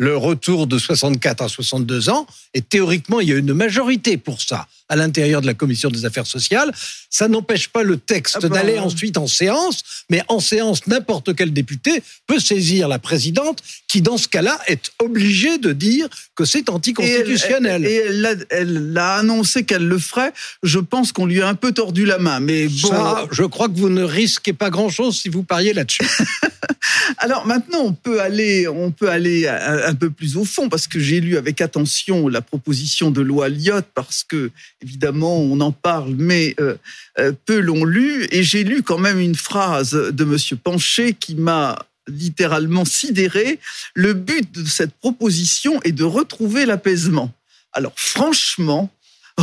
le 0.00 0.16
retour 0.16 0.66
de 0.66 0.78
64 0.78 1.42
à 1.42 1.48
62 1.48 2.08
ans. 2.08 2.26
Et 2.54 2.62
théoriquement, 2.62 3.20
il 3.20 3.28
y 3.28 3.32
a 3.32 3.36
une 3.36 3.52
majorité 3.52 4.16
pour 4.16 4.40
ça 4.40 4.66
à 4.88 4.96
l'intérieur 4.96 5.42
de 5.42 5.46
la 5.46 5.52
commission 5.54 5.90
des 5.90 6.06
affaires 6.06 6.26
sociales. 6.26 6.72
Ça 7.10 7.28
n'empêche 7.28 7.68
pas 7.68 7.82
le 7.82 7.98
texte 7.98 8.38
Ah 8.38 8.40
ben. 8.40 8.48
d'aller 8.48 8.78
ensuite 8.78 9.18
en 9.18 9.26
séance, 9.26 9.82
mais 10.08 10.22
en 10.28 10.40
séance, 10.40 10.86
n'importe 10.86 11.36
quel 11.36 11.52
député 11.52 12.02
peut 12.26 12.40
saisir 12.40 12.88
la 12.88 12.98
présidente, 12.98 13.62
qui 13.88 14.00
dans 14.00 14.16
ce 14.16 14.26
cas-là 14.26 14.58
est 14.68 14.90
obligée 15.00 15.58
de 15.58 15.72
dire 15.72 16.08
que 16.34 16.44
c'est 16.46 16.60
elle- 16.68 16.74
anticonstitutionnel. 16.74 17.84
Et 17.84 17.94
elle 18.06 18.20
l'a- 18.22 18.34
elle 18.48 18.92
l'a 18.94 19.16
annoncé 19.16 19.64
qu'elle 19.64 19.86
le 19.86 19.98
ferait. 19.98 20.32
Je 20.62 20.78
pense 20.78 21.12
qu'on 21.12 21.26
lui 21.26 21.42
a 21.42 21.46
un 21.48 21.54
peu 21.54 21.72
tordu 21.72 22.06
la 22.06 22.16
main. 22.18 22.40
Mais 22.40 22.66
bon. 22.68 22.88
Ça, 22.88 23.26
je 23.30 23.42
crois 23.44 23.68
que 23.68 23.76
vous 23.78 23.90
ne 23.90 24.02
risquez 24.02 24.54
pas 24.54 24.70
grand-chose 24.70 25.20
si 25.20 25.28
vous 25.28 25.42
pariez 25.42 25.74
là-dessus. 25.74 26.02
Alors 27.18 27.46
maintenant, 27.46 27.80
on 27.84 27.92
peut 27.92 28.20
aller, 28.20 28.66
on 28.66 28.90
peut 28.90 29.10
aller 29.10 29.46
un 29.90 29.94
peu 29.94 30.10
plus 30.10 30.36
au 30.36 30.44
fond 30.44 30.68
parce 30.68 30.86
que 30.86 31.00
j'ai 31.00 31.20
lu 31.20 31.36
avec 31.36 31.60
attention 31.60 32.28
la 32.28 32.40
proposition 32.40 33.10
de 33.10 33.20
loi 33.20 33.48
Lyotte 33.48 33.88
parce 33.94 34.22
que 34.22 34.52
évidemment 34.82 35.38
on 35.38 35.60
en 35.60 35.72
parle, 35.72 36.14
mais 36.16 36.54
euh, 36.60 36.76
euh, 37.18 37.32
peu 37.44 37.58
l'ont 37.58 37.84
lu 37.84 38.28
et 38.30 38.44
j'ai 38.44 38.62
lu 38.62 38.82
quand 38.82 38.98
même 38.98 39.18
une 39.18 39.34
phrase 39.34 39.92
de 39.92 40.24
Monsieur 40.24 40.56
Pancher 40.56 41.14
qui 41.14 41.34
m'a 41.34 41.76
littéralement 42.06 42.84
sidéré. 42.84 43.58
Le 43.94 44.14
but 44.14 44.52
de 44.52 44.64
cette 44.64 44.94
proposition 44.94 45.82
est 45.82 45.92
de 45.92 46.04
retrouver 46.04 46.66
l'apaisement. 46.66 47.32
Alors 47.72 47.92
franchement, 47.96 48.90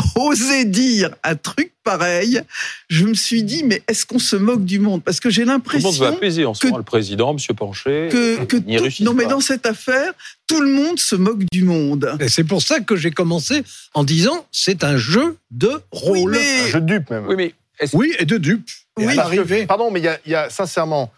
oser 0.15 0.65
dire 0.65 1.11
un 1.23 1.35
truc 1.35 1.71
pareil, 1.83 2.41
je 2.89 3.05
me 3.05 3.13
suis 3.13 3.43
dit 3.43 3.63
mais 3.63 3.81
est-ce 3.87 4.05
qu'on 4.05 4.19
se 4.19 4.35
moque 4.35 4.65
du 4.65 4.79
monde? 4.79 5.03
Parce 5.03 5.19
que 5.19 5.29
j'ai 5.29 5.43
Tout 5.43 5.47
le 5.47 5.53
monde 5.53 5.63
veut 5.63 5.79
l'impression 5.81 6.05
apaiser 6.05 6.45
en 6.45 6.53
ce 6.53 6.59
que- 6.61 6.67
moment. 6.67 6.77
Le 6.79 6.83
président, 6.83 7.31
M. 7.37 7.55
Pancher, 7.55 8.09
que, 8.11 8.43
que 8.45 8.57
n'y 8.57 8.75
tout- 8.77 8.83
réussissent 8.83 9.05
non 9.05 9.13
mais 9.13 9.25
dans 9.25 9.39
cette 9.39 9.65
affaire, 9.65 10.11
tout 10.47 10.61
le 10.61 10.71
monde 10.71 10.99
se 10.99 11.15
moque 11.15 11.43
du 11.51 11.63
monde. 11.63 12.17
Et 12.19 12.29
c'est 12.29 12.43
pour 12.43 12.61
ça 12.61 12.79
que 12.81 12.95
j'ai 12.95 13.11
commencé 13.11 13.63
en 13.93 14.03
disant 14.03 14.45
c'est 14.51 14.83
un 14.83 14.97
jeu 14.97 15.37
de 15.51 15.69
Oui, 15.69 15.79
rôle. 15.91 16.31
mais- 16.31 16.61
Un 16.63 16.67
jeu 16.67 16.81
de 16.81 16.85
dupe, 16.85 17.09
même. 17.09 17.25
Oui, 17.27 17.35
mais 17.37 17.53
est-ce 17.79 17.95
Oui, 17.95 18.13
et 18.19 18.25
de 18.25 18.37
dupe. 18.37 18.67
Oui, 18.97 19.05
que, 19.15 19.65
pardon, 19.65 19.91
mais 19.91 19.99
il 19.99 20.05
y 20.05 20.09
a, 20.09 20.19
il 20.25 20.31
y 20.31 20.35
a 20.35 20.49
sincèrement 20.49 21.11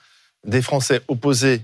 des 0.46 0.62
Français 0.62 1.02
opposés 1.08 1.62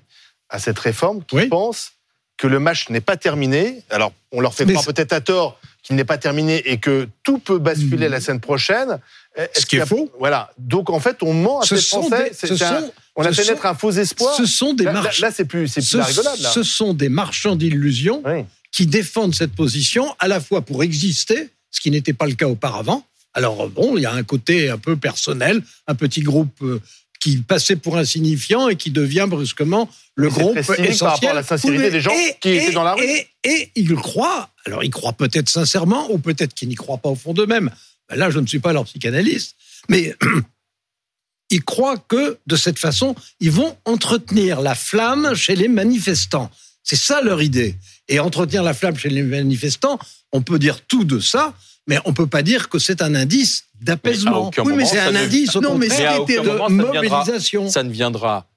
à 0.49 0.59
cette 0.59 0.79
réforme 0.79 1.23
qui 1.25 1.35
Oui. 1.35 1.47
pensent 1.47 1.91
que 2.37 2.47
le 2.47 2.59
match 2.59 2.89
n'est 2.89 3.01
pas 3.01 3.17
terminé. 3.17 3.81
Alors, 3.89 4.11
on 4.31 4.39
leur 4.41 4.53
fait 4.53 4.65
peut-être 4.65 5.13
à 5.13 5.21
tort 5.21 5.59
qu'il 5.85 5.95
n'est 5.95 6.03
pas 6.03 6.17
terminé 6.17 6.57
et 6.69 6.77
que 6.79 7.07
tout 7.23 7.37
peut 7.37 7.59
basculer 7.59 8.07
Mmh. 8.07 8.11
la 8.11 8.19
semaine 8.19 8.39
prochaine. 8.41 8.99
est-ce 9.37 9.61
Ce 9.61 9.65
qui 9.65 9.75
est 9.75 9.85
faux. 9.85 10.09
Voilà. 10.17 10.51
Donc 10.57 10.89
en 10.89 10.99
fait, 10.99 11.21
on 11.21 11.33
ment 11.33 11.59
à 11.59 11.65
Ce 11.65 11.75
ces 11.75 11.87
Français. 11.89 12.29
des- 12.29 12.33
C'est- 12.35 12.47
ce 12.47 12.55
c'est 12.55 12.63
un- 12.65 12.79
sont- 12.81 12.91
on 13.17 13.23
a 13.23 13.31
fait 13.33 13.45
naître 13.45 13.65
un 13.65 13.75
faux 13.75 13.91
espoir. 13.91 14.33
Ce 14.35 14.45
sont 14.45 14.73
des 14.73 14.85
Là, 14.85 14.93
là, 14.93 15.01
marches. 15.03 15.19
là, 15.19 15.29
c'est 15.31 15.45
plus, 15.45 15.67
c'est 15.67 15.81
plus 15.81 15.87
ce, 15.89 15.97
la 15.97 16.05
rigolade. 16.05 16.39
Là. 16.39 16.49
ce 16.51 16.63
sont 16.63 16.93
des 16.93 17.09
marchands 17.09 17.55
d'illusions 17.55 18.21
Oui. 18.25 18.45
qui 18.71 18.87
défendent 18.87 19.35
cette 19.35 19.53
position 19.53 20.15
à 20.19 20.27
la 20.27 20.39
fois 20.39 20.61
pour 20.61 20.83
exister, 20.83 21.49
ce 21.69 21.81
qui 21.81 21.91
n'était 21.91 22.13
pas 22.13 22.25
le 22.27 22.33
cas 22.33 22.47
auparavant. 22.47 23.05
Alors 23.33 23.69
bon, 23.69 23.97
il 23.97 24.01
y 24.03 24.05
a 24.05 24.13
un 24.13 24.23
côté 24.23 24.69
un 24.69 24.77
peu 24.77 24.95
personnel, 24.95 25.61
un 25.87 25.95
petit 25.95 26.21
groupe 26.21 26.55
euh, 26.63 26.79
qui 27.19 27.37
passait 27.37 27.75
pour 27.75 27.97
insignifiant 27.97 28.69
et 28.69 28.75
qui 28.75 28.91
devient 28.91 29.25
brusquement 29.27 29.89
le 30.15 30.29
groupe 30.29 30.57
essentiel. 30.57 30.97
par 30.99 31.13
rapport 31.13 31.29
à 31.29 31.33
la 31.33 31.43
sincérité 31.43 31.89
des 31.91 32.01
gens 32.01 32.11
et- 32.11 32.37
qui 32.39 32.49
étaient 32.49 32.71
dans 32.71 32.83
la 32.83 32.93
rue. 32.93 33.03
Et, 33.03 33.27
et 33.43 33.71
ils 33.75 33.93
croient, 33.95 34.49
alors 34.65 34.83
ils 34.83 34.89
croient 34.91 35.13
peut-être 35.13 35.49
sincèrement 35.49 36.11
ou 36.11 36.17
peut-être 36.19 36.53
qu'ils 36.53 36.69
n'y 36.69 36.75
croient 36.75 36.97
pas 36.99 37.09
au 37.09 37.15
fond 37.15 37.33
d'eux-mêmes. 37.33 37.69
Ben 38.09 38.15
là, 38.17 38.29
je 38.29 38.39
ne 38.39 38.45
suis 38.47 38.59
pas 38.59 38.73
leur 38.73 38.85
psychanalyste, 38.85 39.55
mais 39.89 40.15
ils 41.49 41.63
croient 41.63 41.97
que 41.97 42.37
de 42.47 42.55
cette 42.55 42.79
façon, 42.79 43.15
ils 43.39 43.51
vont 43.51 43.77
entretenir 43.85 44.61
la 44.61 44.75
flamme 44.75 45.35
chez 45.35 45.55
les 45.55 45.67
manifestants. 45.67 46.49
C'est 46.83 46.95
ça 46.95 47.21
leur 47.21 47.41
idée. 47.41 47.75
Et 48.07 48.19
entretenir 48.19 48.61
la 48.63 48.73
flamme 48.75 48.97
chez 48.97 49.09
les 49.09 49.23
manifestants, 49.23 49.97
on 50.31 50.41
peut 50.41 50.59
dire 50.59 50.81
tout 50.85 51.03
de 51.03 51.19
ça, 51.19 51.55
mais 51.87 51.99
on 52.05 52.13
peut 52.13 52.27
pas 52.27 52.41
dire 52.41 52.69
que 52.69 52.79
c'est 52.79 53.01
un 53.01 53.15
indice 53.15 53.65
d'apaisement. 53.81 54.51
Oui, 54.63 54.73
mais 54.75 54.85
c'est 54.85 54.99
un 54.99 55.11
ne- 55.11 55.17
indice 55.19 55.55
Non, 55.55 55.75
mais 55.75 55.87
aucun 56.17 56.41
de 56.41 56.47
moment, 56.47 56.67
ça 56.67 56.73
ne 56.73 56.91
viendra- 56.91 57.17
mobilisation. 57.19 57.69
Ça 57.69 57.83
ne 57.83 57.91
viendra 57.91 58.47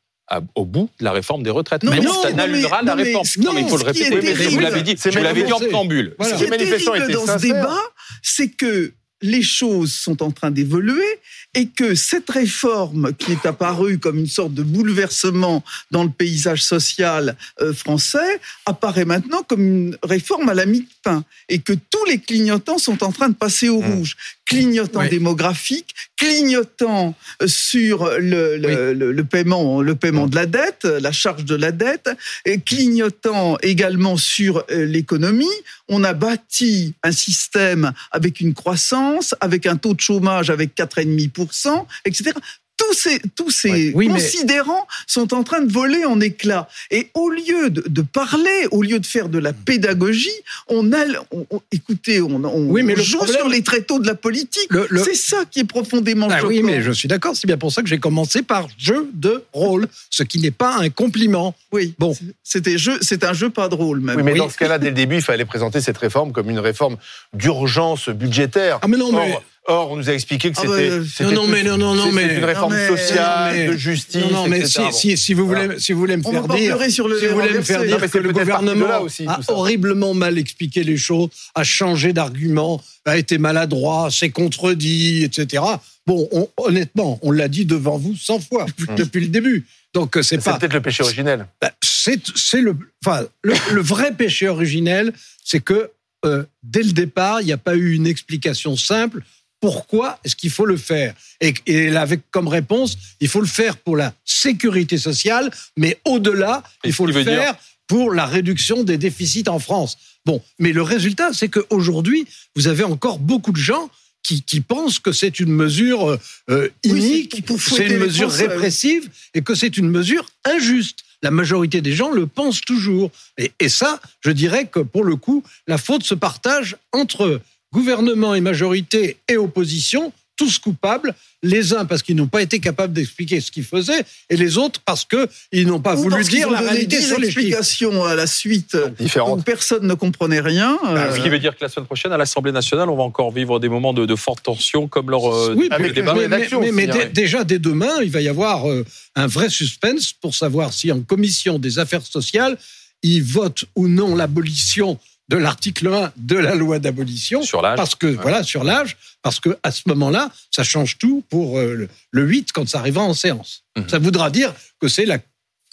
au 0.55 0.65
bout 0.67 0.91
de 0.99 1.05
la 1.05 1.13
réforme 1.13 1.43
des 1.43 1.51
retraites. 1.51 1.83
Non, 1.83 1.91
mais 1.91 2.01
non, 2.01 2.13
ça 2.23 2.33
n'annulera 2.33 2.83
la 2.83 2.95
réforme. 2.95 3.27
Non, 3.39 3.53
mais 3.55 3.63
il 3.63 3.69
faut 3.69 3.79
le 3.79 3.85
répéter. 3.85 4.49
vous 4.49 4.61
l'avez 4.61 4.83
dit, 4.83 4.95
c'est 4.99 5.11
vous 5.11 5.23
l'avez 5.23 5.43
dit 5.43 5.53
en 5.53 5.59
préambule. 5.59 6.15
Ce 6.21 6.35
qui 6.35 6.45
est 6.45 7.13
dans 7.13 7.27
ce 7.27 7.41
débat, 7.41 7.79
c'est 8.23 8.51
que 8.51 8.93
les 9.23 9.43
choses 9.43 9.93
sont 9.93 10.23
en 10.23 10.31
train 10.31 10.51
d'évoluer 10.51 11.19
et 11.55 11.67
que 11.67 11.95
cette 11.95 12.31
réforme 12.31 13.15
qui 13.15 13.33
est 13.33 13.47
apparue 13.47 13.99
comme 13.99 14.19
une 14.19 14.27
sorte 14.29 14.55
de 14.55 14.63
bouleversement 14.63 15.65
dans 15.91 16.05
le 16.05 16.11
paysage 16.11 16.63
social 16.63 17.37
euh, 17.61 17.73
français 17.73 18.41
apparaît 18.67 19.07
maintenant 19.07 19.43
comme 19.43 19.67
une 19.67 19.99
réforme 20.03 20.49
à 20.51 20.55
la 20.55 20.67
mi-pain 20.67 21.25
et 21.49 21.59
que 21.59 21.73
tous 21.73 22.05
les 22.07 22.19
clignotants 22.19 22.79
sont 22.79 23.03
en 23.03 23.13
train 23.13 23.29
de 23.29 23.35
passer 23.35 23.69
au 23.69 23.79
Mmh. 23.79 23.93
rouge. 23.93 24.17
Clignotant 24.49 25.01
Oui. 25.01 25.09
démographique, 25.11 25.95
clignotant 26.17 27.15
euh, 27.43 27.47
sur 27.47 28.09
le, 28.19 28.57
le, 28.57 28.95
le- 28.95 29.13
le 29.13 29.25
paiement, 29.25 29.83
le 29.83 29.95
paiement 29.95 30.27
de 30.27 30.35
la 30.37 30.47
dette, 30.47 30.85
la 30.85 31.13
charge 31.13 31.45
de 31.45 31.55
la 31.55 31.71
dette, 31.71 32.09
et 32.47 32.59
clignotant 32.59 33.59
également 33.63 34.17
sur 34.17 34.65
euh, 34.71 34.87
l'économie. 34.87 35.45
On 35.89 36.03
a 36.05 36.15
bâti 36.15 36.95
un 37.03 37.13
système 37.13 37.93
avec 38.11 38.41
une 38.41 38.55
croissance, 38.55 39.35
avec 39.41 39.67
un 39.67 39.77
taux 39.77 39.93
de 39.95 40.01
chômage 40.01 40.49
avec 40.51 40.75
4,5%, 40.77 41.85
etc. 42.07 42.31
Tous 42.79 42.95
ces, 42.95 43.21
tous 43.37 43.51
ces 43.51 43.71
Oui, 43.71 43.93
oui, 43.95 44.09
mais- 44.09 44.15
considérants 44.15 44.87
sont 45.07 45.35
en 45.35 45.43
train 45.43 45.61
de 45.61 45.71
voler 45.73 46.05
en 46.05 46.21
éclats. 46.21 46.69
Et 46.91 47.09
au 47.15 47.29
lieu 47.29 47.71
de, 47.71 47.83
de 47.87 48.03
parler, 48.03 48.67
au 48.71 48.83
lieu 48.83 48.99
de 49.01 49.07
faire 49.07 49.29
de 49.29 49.39
la 49.39 49.53
pédagogie, 49.53 50.31
on 50.69 50.93
a, 50.93 51.05
on- 51.33 51.47
on- 51.51 51.61
écoutez, 51.73 52.21
on, 52.21 52.43
on 52.45 52.67
Oui, 52.71 52.83
mais 52.83 52.95
le 52.95 53.03
joue 53.03 53.19
problème- 53.19 53.37
sur 53.37 53.49
les 53.49 53.63
tréteaux 53.63 53.99
de 53.99 54.07
la 54.07 54.15
politique. 54.15 54.69
Le- 54.71 54.87
le- 54.91 55.03
C'est 55.03 55.15
ça 55.15 55.39
qui 55.51 55.61
est 55.61 55.65
profondément 55.65 56.29
Ah 56.31 56.37
choquant. 56.39 56.49
oui, 56.49 56.63
mais 56.63 56.81
je 56.83 56.93
suis 56.93 57.09
d'accord. 57.09 57.35
C'est 57.37 57.47
bien 57.47 57.59
pour 57.59 57.73
ça 57.73 57.83
que 57.83 57.89
j'ai 57.89 57.99
commencé 57.99 58.43
par 58.43 58.69
jeu 58.79 59.11
de 59.13 59.43
rôle, 59.53 59.89
ce 60.11 60.23
qui 60.23 60.39
n'est 60.39 60.51
pas 60.53 60.77
un 60.79 60.89
compliment. 60.89 61.55
Oui, 61.73 61.95
Bon. 61.99 62.15
c'était 62.45 62.79
jeu, 62.79 62.99
c'est 63.03 63.25
un 63.25 63.33
jeu 63.35 63.51
pas 63.51 63.69
drôle 63.69 64.01
même. 64.01 64.17
Oui, 64.17 64.23
mais 64.23 64.33
Oui. 64.33 64.39
dans 64.39 64.49
ce 64.51 64.57
cas-là, 64.57 64.79
dès 64.79 64.91
le 64.91 64.95
début, 64.95 65.17
il 65.17 65.23
fallait 65.23 65.45
présenter 65.45 65.81
cette 65.81 65.99
réforme 65.99 66.33
comme 66.33 66.49
une 66.49 66.61
réforme 66.61 66.97
d'urgence 67.35 68.09
budgétaire. 68.09 68.79
Ah 68.83 68.89
mais 68.89 68.97
non, 68.97 69.13
mais 69.13 69.37
Or, 69.71 69.91
on 69.91 69.97
nous 69.97 70.09
a 70.09 70.15
expliqué 70.15 70.51
que 70.51 70.57
Ah 70.57 70.63
c'était 70.63 70.89
bah, 70.89 70.95
euh, 70.95 71.25
non, 71.25 71.33
non, 71.43 71.47
mais 71.47 71.63
non, 71.63 71.77
non, 71.77 72.11
mais- 72.11 72.37
une 72.39 72.45
réforme 72.45 72.73
mais- 72.75 72.89
sociale, 72.89 73.55
mais- 73.55 73.67
de 73.69 73.77
justice, 73.77 74.17
non, 74.23 74.31
non, 74.31 74.49
mais 74.49 74.61
etc. 74.61 74.71
si, 74.73 74.81
Bon. 74.81 74.93
si, 74.93 75.17
si 75.19 75.35
vous 75.35 75.47
voulez, 75.47 75.65
Voilà. 75.67 75.79
si 75.81 75.93
vous 75.93 75.99
voulez 76.01 76.17
me 76.17 76.23
faire 76.23 76.49
dire, 76.49 76.91
sur 76.91 77.07
le 77.07 77.19
si 77.19 77.27
vous 77.27 77.35
voulez 77.35 77.53
me 77.53 77.61
faire 77.61 77.85
dire 77.85 77.99
que 78.01 78.09
c'est 78.09 78.21
le 78.21 78.33
gouvernement 78.33 79.01
aussi, 79.03 79.27
a 79.27 79.39
horriblement 79.49 80.15
mal 80.15 80.39
expliqué 80.39 80.85
les 80.85 80.97
choses, 80.97 81.29
a 81.55 81.65
changé 81.65 82.15
d'argument, 82.15 82.83
a 83.05 83.19
été 83.19 83.37
maladroit, 83.37 84.11
s'est 84.11 84.31
contredit, 84.31 85.25
etc. 85.25 85.63
Bon, 86.07 86.27
on- 86.33 86.49
honnêtement, 86.57 87.19
on 87.21 87.31
l'a 87.31 87.49
dit 87.49 87.67
devant 87.67 87.99
vous 87.99 88.17
100 88.17 88.41
fois 88.41 88.65
depuis 88.97 89.21
le 89.21 89.29
début. 89.29 89.67
Donc 89.93 90.17
euh, 90.17 90.23
c'est 90.23 90.37
C'est 90.41 90.51
pas 90.51 90.59
peut-être 90.59 90.73
le 90.73 90.81
péché 90.81 91.03
originel. 91.03 91.47
Bah, 91.61 91.73
c'est 91.83 92.21
c'est 92.35 92.63
le, 92.63 92.75
enfin, 93.05 93.25
le, 93.43 93.53
le 93.75 93.83
vrai 93.83 94.13
péché 94.15 94.49
originel, 94.49 95.13
c'est 95.45 95.61
que 95.61 95.91
euh, 96.25 96.45
dès 96.63 96.83
le 96.83 96.93
départ, 96.93 97.43
il 97.43 97.47
n'y 97.47 97.53
a 97.53 97.59
pas 97.59 97.77
eu 97.77 97.93
une 97.95 98.07
explication 98.07 98.75
simple. 98.77 99.23
Pourquoi 99.61 100.19
est-ce 100.25 100.37
qu'il 100.37 100.51
faut 100.51 100.67
le 100.67 100.77
faire 100.77 101.15
et, 101.41 101.55
et 101.67 101.91
là, 101.91 102.03
avec 102.03 102.31
comme 102.31 102.49
réponse, 102.49 102.97
il 103.21 103.29
faut 103.29 103.41
le 103.41 103.47
faire 103.47 103.77
pour 103.77 103.97
la 103.97 104.15
sécurité 104.25 104.99
sociale, 104.99 105.51
mais 105.77 105.99
au-delà, 106.05 106.63
il 106.85 106.93
faut 106.93 107.07
le 107.07 107.25
faire 107.25 107.57
pour 107.87 108.13
la 108.13 108.27
réduction 108.27 108.85
des 108.85 108.99
déficits 108.99 109.49
en 109.49 109.59
France. 109.59 109.97
Bon, 110.25 110.43
mais 110.59 110.73
le 110.73 110.83
résultat, 110.83 111.33
c'est 111.33 111.49
qu'aujourd'hui, 111.49 112.27
vous 112.55 112.69
avez 112.69 112.85
encore 112.85 113.19
beaucoup 113.19 113.51
de 113.53 113.57
gens 113.57 113.91
qui, 114.23 114.43
qui 114.43 114.61
pensent 114.61 114.99
que 114.99 115.13
c'est 115.13 115.41
une 115.41 115.51
mesure 115.51 116.11
euh, 116.11 116.21
euh, 116.51 116.69
Oui, 116.85 116.91
inique, 116.91 117.43
c'est 117.59 117.87
une 117.87 117.99
mesure 117.99 118.31
répressive 118.31 119.09
et 119.35 119.43
que 119.43 119.55
c'est 119.55 119.77
une 119.79 119.89
mesure 119.89 120.29
injuste. 120.45 120.99
La 121.23 121.31
majorité 121.31 121.81
des 121.81 121.95
gens 121.95 122.13
le 122.13 122.27
pensent 122.27 122.61
toujours. 122.61 123.11
Et, 123.39 123.53
et 123.59 123.69
ça, 123.69 124.01
je 124.21 124.31
dirais 124.31 124.67
que 124.67 124.81
pour 124.81 125.03
le 125.03 125.17
coup, 125.17 125.43
la 125.67 125.79
faute 125.79 126.03
se 126.05 126.15
partage 126.15 126.77
entre 126.93 127.41
gouvernement 127.73 128.35
et 128.35 128.41
majorité 128.41 129.17
et 129.29 129.37
opposition, 129.37 130.13
tous 130.37 130.59
coupables, 130.61 131.15
les 131.43 131.75
uns 131.75 131.85
parce 131.85 132.03
qu'ils 132.03 132.15
n'ont 132.15 132.29
pas 132.29 132.43
été 132.43 132.61
capables 132.61 132.93
d'expliquer 132.93 133.41
ce 133.41 133.51
qu'ils 133.51 133.65
faisaient, 133.65 134.05
et 134.31 134.37
les 134.37 134.57
autres 134.57 134.81
parce 134.85 135.05
qu'ils 135.05 135.67
n'ont 135.67 135.81
pas 135.81 135.97
Ou 135.97 136.03
voulu 136.03 136.23
dire 136.23 136.49
la 136.49 136.61
réalité 136.61 136.99
10 137.01 137.07
sur 137.09 137.19
les 137.19 137.27
explications 137.27 138.05
à 138.05 138.15
la 138.15 138.29
suite 138.29 138.77
où 138.77 139.03
Différente. 139.03 139.45
personne 139.45 139.85
ne 139.87 139.95
comprenait 139.95 140.39
rien. 140.41 140.79
euh, 140.87 141.13
Ce 141.17 141.21
qui 141.21 141.29
veut 141.29 141.41
dire 141.41 141.57
que 141.57 141.65
la 141.65 141.69
semaine 141.69 141.87
prochaine, 141.87 142.13
à 142.13 142.17
l'Assemblée 142.17 142.53
nationale, 142.53 142.89
on 142.89 142.97
va 142.97 143.03
encore 143.03 143.33
vivre 143.33 143.59
des 143.59 143.69
moments 143.69 143.93
de, 143.93 144.07
de 144.07 144.15
forte 144.17 144.45
tension, 144.45 144.87
comme 144.87 145.11
lors 145.11 145.35
euh, 145.35 145.55
Oui, 145.57 145.69
mais, 145.81 145.91
débat. 145.91 146.15
mais- 146.15 146.21
mais- 146.23 146.29
d'action 146.29 146.61
mais- 146.73 146.89
hein. 146.89 147.09
déjà 147.13 147.43
dès 147.43 147.59
demain, 147.59 148.01
il 148.03 148.11
va 148.11 148.21
y 148.21 148.29
avoir 148.29 148.69
euh, 148.71 148.85
un 149.17 149.27
vrai 149.27 149.51
suspense 149.51 150.13
pour 150.13 150.37
savoir 150.37 150.73
si 150.73 150.93
en 150.93 151.01
commission 151.01 151.59
des 151.59 151.81
affaires 151.81 152.07
sociales, 152.07 152.57
ils 153.03 153.25
votent 153.25 153.65
ou 153.75 153.89
non 153.89 154.15
l'abolition 154.15 154.99
de 155.29 155.37
l'article 155.37 155.89
1 155.89 156.13
de 156.17 156.37
la 156.37 156.55
loi 156.55 156.79
d'abolition. 156.79 157.43
Sur 157.43 157.63
l'âge. 157.63 157.77
Parce 157.77 157.95
que, 157.95 158.07
voilà, 158.07 158.43
sur 158.43 158.65
l'âge, 158.65 158.97
parce 159.23 159.41
que 159.41 159.59
à 159.63 159.71
ce 159.71 159.83
moment-là, 159.87 160.31
ça 160.51 160.65
change 160.65 160.99
tout 160.99 161.25
pour 161.29 161.59
euh, 161.59 161.75
le, 161.75 161.89
le 162.11 162.23
8 162.23 162.53
quand 162.53 162.69
ça 162.69 162.79
arrivera 162.79 163.05
en 163.05 163.15
séance. 163.15 163.65
Mhm. 163.77 163.89
Ça 163.89 163.99
voudra 163.99 164.31
dire 164.31 164.55
que 164.81 164.89
c'est 164.89 165.07
la 165.07 165.19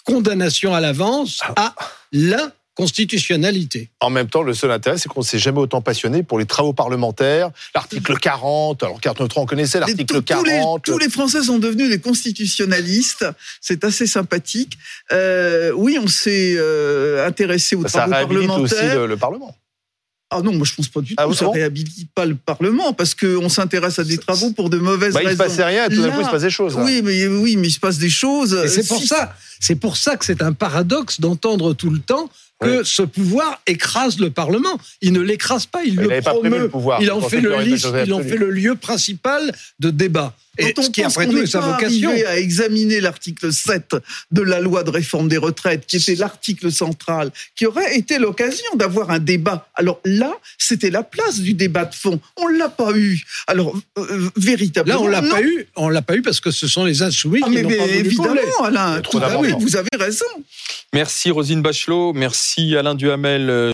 condamnation 0.04 0.74
à 0.74 0.80
l'avance 0.80 1.40
à 1.56 1.74
l'inconstitutionnalité. 2.78 3.90
En 4.00 4.10
même 4.10 4.28
temps, 4.28 4.42
le 4.42 4.54
seul 4.54 4.70
intérêt, 4.70 4.98
c'est 4.98 5.08
qu'on 5.08 5.22
s'est 5.22 5.38
jamais 5.38 5.58
autant 5.58 5.80
passionné 5.80 6.22
pour 6.22 6.38
les 6.38 6.46
travaux 6.46 6.72
parlementaires. 6.72 7.50
L'article 7.74 8.18
40, 8.18 8.82
alors 8.82 9.00
49 9.00 9.36
on 9.36 9.46
connaissait 9.46 9.80
l'article 9.80 10.04
tous- 10.04 10.34
tous 10.34 10.44
les, 10.44 10.50
40. 10.52 10.84
tous 10.84 10.98
les 10.98 11.08
Français 11.08 11.42
sont 11.42 11.58
devenus 11.58 11.88
des 11.90 12.00
constitutionnalistes. 12.00 13.26
C'est 13.60 13.84
assez 13.84 14.06
sympathique. 14.06 14.78
Euh, 15.12 15.72
oui, 15.76 15.98
on 16.02 16.06
s'est 16.06 16.54
euh, 16.56 17.26
intéressé 17.26 17.76
aux 17.76 17.82
ça 17.88 18.06
travaux 18.06 18.12
réhabilite 18.14 18.50
aussi 18.50 18.74
parlementaires. 18.74 19.00
le, 19.00 19.06
le 19.06 19.16
Parlement. 19.16 19.56
Ah 20.28 20.40
non, 20.42 20.52
moi 20.54 20.66
je 20.66 20.74
pense 20.74 20.88
pas 20.88 21.00
du 21.00 21.14
tout. 21.14 21.22
Ah, 21.24 21.32
ça 21.32 21.44
bon 21.44 21.52
réhabilite 21.52 22.10
pas 22.12 22.24
le 22.26 22.34
Parlement 22.34 22.92
parce 22.92 23.14
qu'on 23.14 23.48
s'intéresse 23.48 24.00
à 24.00 24.04
des 24.04 24.18
travaux 24.18 24.50
pour 24.50 24.70
de 24.70 24.78
mauvaises 24.78 25.14
Bah, 25.14 25.20
il 25.22 25.26
se 25.26 25.28
raisons. 25.30 25.44
passait 25.44 25.64
rien, 25.64 25.84
et 25.84 25.88
tout 25.94 26.02
d'un 26.02 26.10
coup, 26.10 26.20
il 26.20 26.26
se 26.26 26.30
passe 26.30 26.42
des 26.42 26.50
choses. 26.50 26.76
hein. 26.76 26.82
Oui, 26.84 27.00
mais 27.04 27.28
oui, 27.28 27.56
mais 27.56 27.68
il 27.68 27.70
se 27.70 27.78
passe 27.78 27.98
des 27.98 28.10
choses. 28.10 28.52
Et 28.64 28.66
c'est 28.66 28.88
pour 28.88 28.98
Si- 29.00 29.06
ça, 29.06 29.34
c'est 29.60 29.76
pour 29.76 29.96
ça 29.96 30.16
que 30.16 30.24
c'est 30.24 30.42
un 30.42 30.52
paradoxe 30.52 31.20
d'entendre 31.20 31.74
tout 31.74 31.90
le 31.90 32.00
temps 32.00 32.28
que 32.60 32.82
ce 32.84 33.02
pouvoir 33.02 33.60
écrase 33.66 34.18
le 34.18 34.30
Parlement. 34.30 34.78
Il 35.00 35.12
ne 35.12 35.20
l'écrase 35.20 35.66
pas, 35.66 35.84
il, 35.84 35.94
Il 35.94 36.00
le 36.00 36.20
pas 36.22 36.30
promeut. 36.32 36.58
le 36.58 36.68
pouvoir. 36.68 37.02
Il 37.02 37.10
en 37.10 37.20
le 37.40 37.54
il 37.66 37.78
fait 38.22 38.36
le 38.36 38.50
lieu 38.50 38.76
principal 38.76 39.52
de 39.80 39.90
débat. 39.90 40.34
Et 40.58 40.72
Quand 40.72 40.80
on 40.80 40.84
ce 40.84 40.90
qui 40.90 41.02
après 41.02 41.26
tout 41.26 41.38
est 41.38 41.46
sa 41.46 41.60
vocation. 41.60 42.10
à 42.26 42.36
examiner 42.38 43.00
l'article 43.00 43.52
7 43.52 43.96
de 44.30 44.42
la 44.42 44.60
loi 44.60 44.82
de 44.84 44.90
réforme 44.90 45.28
des 45.28 45.36
retraites, 45.36 45.86
qui 45.86 45.96
était 45.96 46.14
l'article 46.14 46.70
central, 46.72 47.30
qui 47.54 47.66
aurait 47.66 47.96
été 47.96 48.18
l'occasion 48.18 48.66
d'avoir 48.74 49.10
un 49.10 49.18
débat. 49.18 49.68
Alors 49.74 50.00
là, 50.04 50.32
c'était 50.58 50.90
la 50.90 51.02
place 51.02 51.40
du 51.40 51.54
débat 51.54 51.84
de 51.84 51.94
fond. 51.94 52.20
On 52.36 52.48
l'a 52.48 52.68
pas 52.68 52.92
eu. 52.96 53.20
Alors 53.46 53.76
euh, 53.98 54.28
véritablement. 54.36 55.00
Là, 55.00 55.04
on 55.04 55.08
l'a 55.08 55.22
pas 55.22 55.42
eu. 55.42 55.66
On 55.76 55.88
l'a 55.88 56.02
pas 56.02 56.16
eu 56.16 56.22
parce 56.22 56.40
que 56.40 56.50
ce 56.50 56.66
sont 56.68 56.84
les 56.84 57.02
insoumis 57.02 57.40
Ah, 57.42 57.48
qui 57.48 57.56
n'ont 57.62 57.68
mais 57.68 57.76
pas 57.76 57.84
voulu 57.84 57.96
évidemment. 57.98 58.40
Alain, 58.64 59.00
tout 59.00 59.18
à 59.18 59.28
fait, 59.42 59.52
vous 59.52 59.76
avez 59.76 59.88
raison. 59.98 60.24
Merci 60.92 61.30
Rosine 61.30 61.62
Bachelot, 61.62 62.12
merci 62.14 62.76
Alain 62.76 62.94
Duhamel. 62.94 63.50